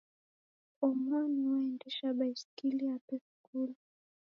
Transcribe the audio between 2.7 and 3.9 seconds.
yape skulu.